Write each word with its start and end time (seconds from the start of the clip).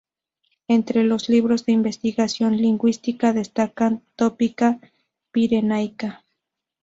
Entre 0.67 1.03
los 1.03 1.29
libros 1.29 1.67
de 1.67 1.73
investigación 1.73 2.57
lingüística 2.57 3.33
destacan 3.33 4.01
"Tópica 4.15 4.79
Pyrenaica. 5.31 6.25